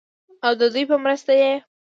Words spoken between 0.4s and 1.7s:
او ددوي پۀ مرسته ئې